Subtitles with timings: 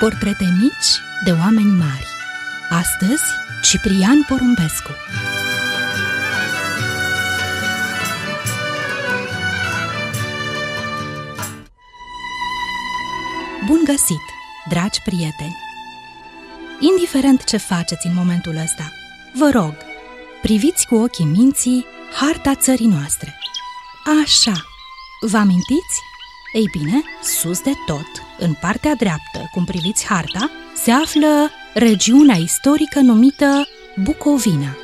[0.00, 2.06] Portrete mici de oameni mari.
[2.70, 3.22] Astăzi,
[3.62, 4.90] Ciprian Porumbescu.
[13.66, 14.24] Bun găsit,
[14.68, 15.56] dragi prieteni!
[16.80, 18.92] Indiferent ce faceți în momentul ăsta,
[19.34, 19.74] vă rog,
[20.42, 23.38] priviți cu ochii minții harta țării noastre.
[24.22, 24.64] Așa,
[25.20, 26.00] vă amintiți?
[26.52, 33.00] Ei bine, sus de tot, în partea dreaptă, cum priviți harta, se află regiunea istorică
[33.00, 33.66] numită
[34.02, 34.76] Bucovina.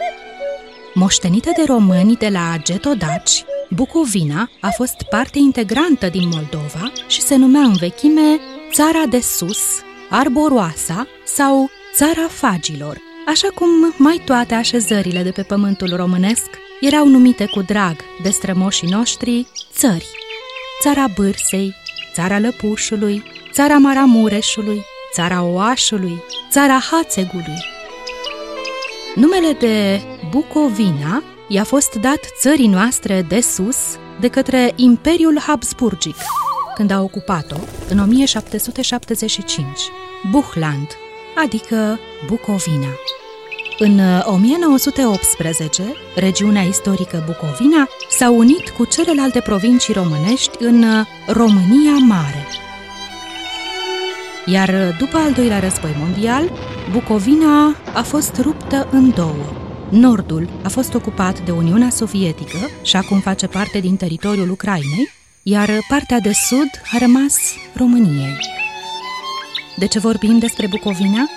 [0.95, 7.37] Moștenită de români de la Getodaci, Bucovina a fost parte integrantă din Moldova și se
[7.37, 8.39] numea în vechime
[8.73, 9.63] Țara de Sus,
[10.11, 16.47] Arboroasa sau Țara Fagilor, așa cum mai toate așezările de pe pământul românesc
[16.81, 20.07] erau numite cu drag de strămoșii noștri țări
[20.81, 21.75] țara Bârsei,
[22.13, 23.23] țara Lăpușului,
[23.57, 27.65] țara Maramureșului, țara Oașului, țara Hațegului.
[29.15, 33.77] Numele de Bucovina i-a fost dat țării noastre de sus
[34.21, 36.17] de către Imperiul Habsburgic,
[36.75, 37.57] când a ocupat-o
[37.89, 39.65] în 1775,
[40.31, 40.89] Buchland,
[41.45, 42.95] adică Bucovina.
[43.79, 51.97] În 1918, uh, regiunea istorică Bucovina s-a unit cu celelalte provincii românești în uh, România
[52.07, 52.47] Mare.
[54.47, 56.53] Iar uh, după al doilea război mondial,
[56.91, 59.67] Bucovina a fost ruptă în două.
[59.91, 65.11] Nordul a fost ocupat de Uniunea Sovietică și acum face parte din teritoriul Ucrainei,
[65.43, 67.37] iar partea de sud a rămas
[67.75, 68.37] României.
[69.77, 71.29] De ce vorbim despre Bucovina?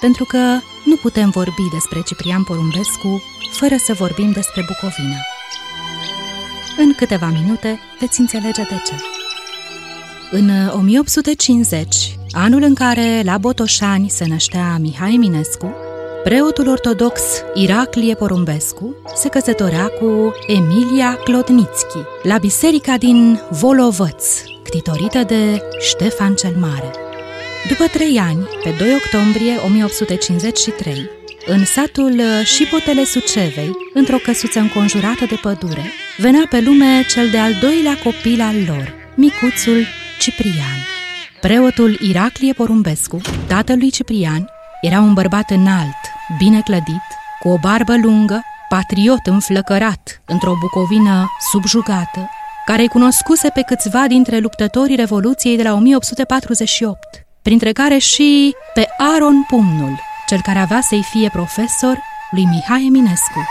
[0.00, 0.38] Pentru că
[0.84, 5.16] nu putem vorbi despre Ciprian Porumbescu fără să vorbim despre Bucovina.
[6.78, 8.94] În câteva minute veți înțelege de ce.
[10.30, 15.74] În 1850, anul în care la Botoșani se năștea Mihai Eminescu,
[16.24, 17.20] preotul ortodox
[17.54, 24.24] Iraclie Porumbescu se căsătorea cu Emilia Clodnițchi la biserica din Volovăț,
[24.62, 26.90] ctitorită de Ștefan cel Mare.
[27.68, 31.10] După trei ani, pe 2 octombrie 1853,
[31.46, 35.84] în satul Șipotele Sucevei, într-o căsuță înconjurată de pădure,
[36.16, 39.86] venea pe lume cel de-al doilea copil al lor, micuțul
[40.18, 41.01] Ciprian.
[41.42, 44.48] Preotul Iraclie Porumbescu, tatăl lui Ciprian,
[44.80, 46.00] era un bărbat înalt,
[46.38, 47.06] bine clădit,
[47.40, 52.30] cu o barbă lungă, patriot înflăcărat, într-o bucovină subjugată,
[52.64, 56.98] care îi cunoscuse pe câțiva dintre luptătorii Revoluției de la 1848
[57.42, 59.98] printre care și pe Aaron Pumnul,
[60.28, 61.98] cel care avea să-i fie profesor
[62.30, 63.46] lui Mihai Eminescu.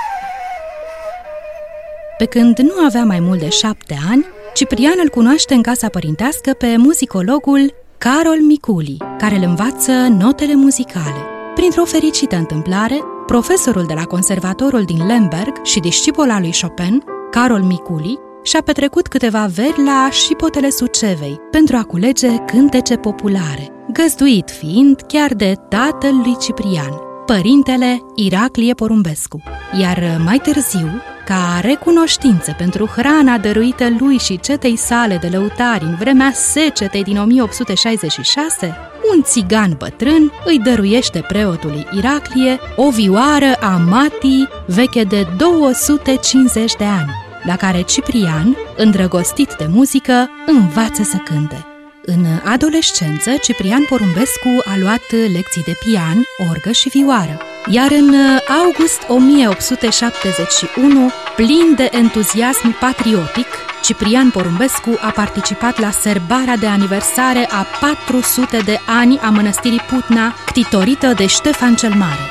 [2.18, 6.54] Pe când nu avea mai mult de șapte ani, Ciprian îl cunoaște în casa părintească
[6.54, 11.26] pe muzicologul Carol Miculi, care îl învață notele muzicale.
[11.56, 17.62] Printr-o fericită întâmplare, profesorul de la conservatorul din Lemberg și discipol al lui Chopin, Carol
[17.62, 25.02] Miculi, și-a petrecut câteva veri la șipotele Sucevei pentru a culege cântece populare, găzduit fiind
[25.08, 26.94] chiar de tatăl lui Ciprian,
[27.26, 29.42] părintele Iraclie Porumbescu.
[29.80, 30.90] Iar mai târziu,
[31.32, 37.18] ca recunoștință pentru hrana dăruită lui și cetei sale de lăutari în vremea secetei din
[37.18, 38.76] 1866,
[39.14, 46.86] un țigan bătrân îi dăruiește preotului Iraclie o vioară a matii veche de 250 de
[46.86, 47.12] ani,
[47.44, 51.66] la care Ciprian, îndrăgostit de muzică, învață să cânte.
[52.06, 58.16] În adolescență, Ciprian Porumbescu a luat lecții de pian, orgă și vioară, iar în
[58.64, 63.48] august 1871, plin de entuziasm patriotic,
[63.84, 70.34] Ciprian Porumbescu a participat la serbarea de aniversare a 400 de ani a mănăstirii Putna,
[70.46, 72.22] ctitorită de Ștefan cel Mare.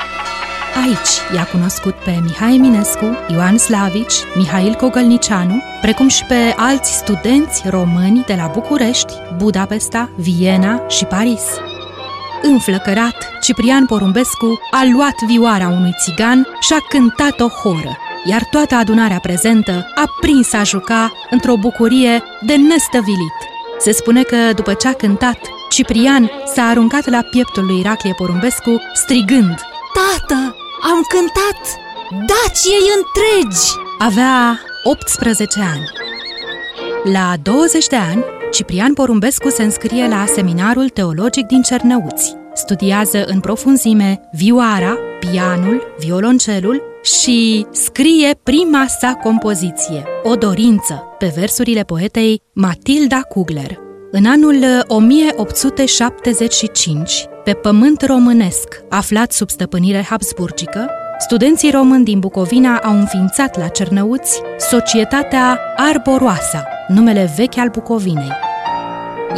[0.85, 7.61] Aici i-a cunoscut pe Mihai Eminescu, Ioan Slavici, Mihail Cogălnicianu, precum și pe alți studenți
[7.69, 11.41] români de la București, Budapesta, Viena și Paris.
[12.41, 18.75] Înflăcărat, Ciprian Porumbescu a luat vioara unui țigan și a cântat o horă, iar toată
[18.75, 23.37] adunarea prezentă a prins a juca într-o bucurie de nestăvilit.
[23.79, 25.39] Se spune că după ce a cântat,
[25.69, 29.55] Ciprian s-a aruncat la pieptul lui Iraclie Porumbescu, strigând
[29.93, 31.79] Tată, am cântat
[32.09, 33.65] Daciei întregi!
[33.99, 35.89] Avea 18 ani.
[37.13, 42.35] La 20 de ani, Ciprian Porumbescu se înscrie la Seminarul Teologic din Cernăuți.
[42.53, 51.81] Studiază în profunzime vioara, pianul, violoncelul și scrie prima sa compoziție, O dorință, pe versurile
[51.81, 53.77] poetei Matilda Kugler.
[54.11, 60.89] În anul 1875, pe pământ românesc, aflat sub stăpânire habsburgică,
[61.21, 68.31] studenții români din Bucovina au înființat la Cernăuți Societatea Arboroasa, numele vechi al Bucovinei.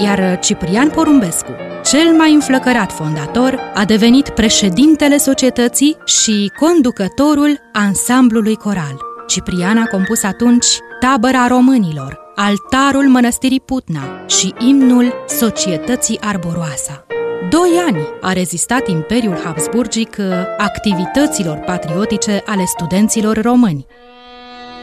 [0.04, 1.52] Iar Ciprian Porumbescu,
[1.86, 8.98] cel mai înflăcărat fondator, a devenit președintele societății și conducătorul ansamblului coral.
[9.28, 10.66] Ciprian a compus atunci
[11.00, 17.06] Tabăra Românilor, altarul mănăstirii Putna și imnul Societății Arboroasa.
[17.54, 20.18] Doi ani a rezistat Imperiul Habsburgic
[20.58, 23.86] activităților patriotice ale studenților români.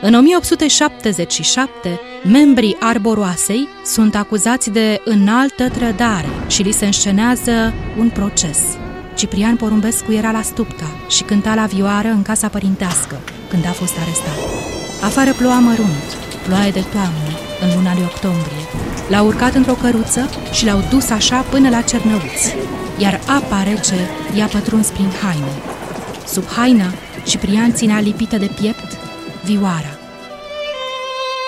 [0.03, 8.59] În 1877, membrii Arboroasei sunt acuzați de înaltă trădare și li se înscenează un proces.
[9.15, 13.19] Ciprian Porumbescu era la Stupta și cânta la vioară în casa părintească
[13.49, 14.39] când a fost arestat.
[15.03, 16.17] Afară ploua mărunt,
[16.47, 18.65] ploaie de toamnă, în luna lui octombrie.
[19.09, 22.55] L-au urcat într-o căruță și l-au dus așa până la Cernăuți,
[22.99, 25.53] iar apa rece i-a pătruns prin haine.
[26.27, 26.93] Sub haină,
[27.27, 28.99] Ciprian ținea lipită de piept
[29.45, 29.99] vioara.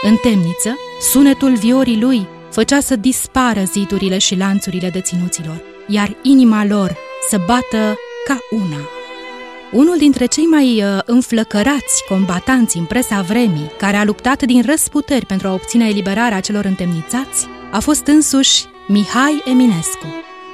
[0.03, 0.79] În temniță,
[1.11, 6.97] sunetul viorii lui făcea să dispară zidurile și lanțurile deținuților, iar inima lor
[7.29, 9.02] să bată ca una.
[9.73, 15.27] Unul dintre cei mai uh, înflăcărați combatanți în presa vremii, care a luptat din răsputeri
[15.27, 20.07] pentru a obține eliberarea celor întemnițați, a fost însuși Mihai Eminescu.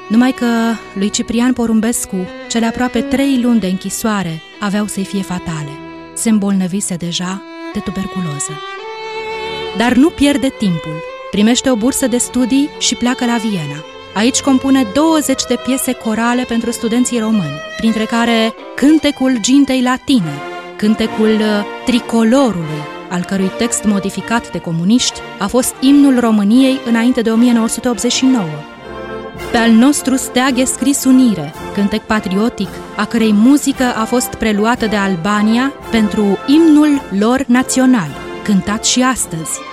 [0.09, 0.47] Numai că
[0.95, 2.17] lui Ciprian Porumbescu,
[2.49, 5.71] cele aproape trei luni de închisoare aveau să-i fie fatale.
[6.15, 7.43] Se îmbolnăvise deja
[7.73, 8.61] de tuberculoză.
[9.77, 11.03] Dar nu pierde timpul.
[11.31, 13.85] Primește o bursă de studii și pleacă la Viena.
[14.15, 20.33] Aici compune 20 de piese corale pentru studenții români, printre care Cântecul Gintei Latine,
[20.77, 27.31] Cântecul uh, Tricolorului, al cărui text modificat de comuniști a fost imnul României înainte de
[27.31, 28.45] 1989.
[29.51, 34.87] Pe al nostru steag e scris unire, cântec patriotic, a cărei muzică a fost preluată
[34.87, 38.09] de Albania pentru imnul lor național,
[38.43, 39.68] cântat și astăzi.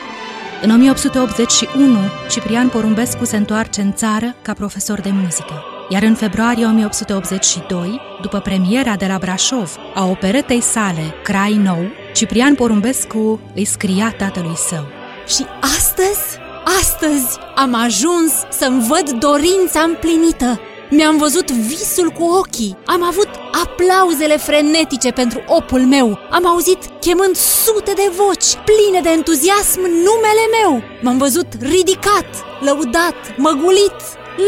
[0.65, 1.97] În 1881,
[2.29, 5.63] Ciprian Porumbescu se întoarce în țară ca profesor de muzică.
[5.89, 12.56] Iar în februarie 1882, după premiera de la Brașov a operetei sale Crai Nou, Ciprian
[12.56, 14.85] Porumbescu îi scria tatălui său.
[15.27, 16.39] Și astăzi,
[16.81, 20.59] astăzi am ajuns să-mi văd dorința împlinită
[20.90, 23.30] mi-am văzut visul cu ochii, am avut
[23.64, 30.46] aplauzele frenetice pentru opul meu, am auzit chemând sute de voci pline de entuziasm numele
[30.62, 32.28] meu, m-am văzut ridicat,
[32.60, 34.00] lăudat, măgulit,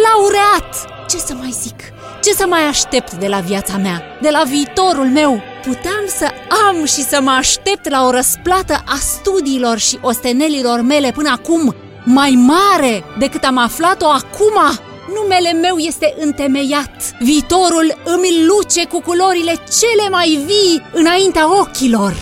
[0.04, 0.88] laureat.
[1.10, 1.80] Ce să mai zic?
[2.24, 5.42] Ce să mai aștept de la viața mea, de la viitorul meu?
[5.64, 6.28] Puteam să
[6.68, 11.76] am și să mă aștept la o răsplată a studiilor și ostenelilor mele până acum,
[12.04, 14.80] mai mare decât am aflat-o acum
[15.16, 17.16] Numele meu este întemeiat.
[17.20, 22.14] Viitorul îmi luce cu culorile cele mai vii înaintea ochilor.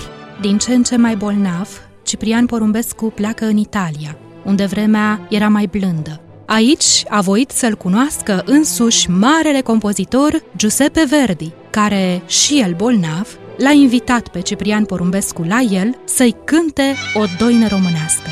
[0.42, 1.70] Din ce în ce mai bolnav,
[2.04, 6.20] Ciprian Porumbescu pleacă în Italia, unde vremea era mai blândă.
[6.46, 13.72] Aici a voit să-l cunoască însuși marele compozitor Giuseppe Verdi, care, și el bolnav, l-a
[13.72, 18.30] invitat pe Ciprian Porumbescu la el să-i cânte o doină românească.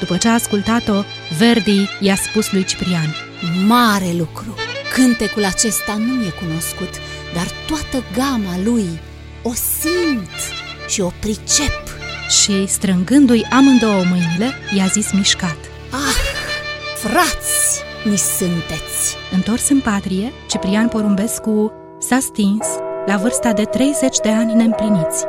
[0.00, 1.02] După ce a ascultat-o,
[1.38, 3.14] Verdi i-a spus lui Ciprian–
[3.66, 4.54] Mare lucru!
[4.94, 6.90] Cântecul acesta nu mi-e cunoscut,
[7.34, 9.00] dar toată gama lui
[9.42, 10.38] o simt
[10.88, 11.82] și o pricep.
[12.40, 15.58] Și, strângându-i amândouă mâinile, i-a zis mișcat.
[15.90, 16.16] Ah,
[16.96, 19.16] frați mi sunteți!
[19.32, 22.66] Întors în patrie, Ciprian Porumbescu s-a stins
[23.06, 25.24] la vârsta de 30 de ani neîmpliniți.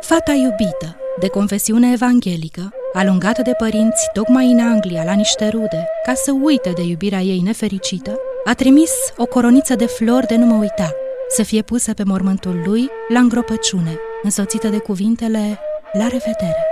[0.00, 6.14] Fata iubită, de confesiune evanghelică, alungată de părinți tocmai în Anglia la niște rude, ca
[6.14, 10.54] să uite de iubirea ei nefericită, a trimis o coroniță de flori de nu mă
[10.54, 10.92] uita,
[11.28, 15.58] să fie pusă pe mormântul lui la îngropăciune, însoțită de cuvintele
[15.92, 16.64] La revedere!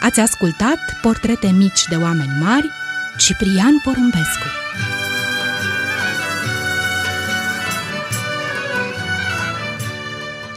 [0.00, 2.70] Ați ascultat portrete mici de oameni mari,
[3.18, 4.46] Ciprian Porumbescu.